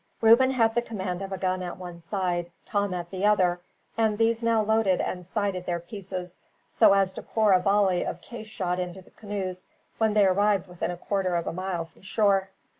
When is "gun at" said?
1.37-1.77